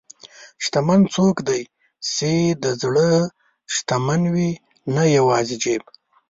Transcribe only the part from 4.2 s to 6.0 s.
وي، نه یوازې جیب.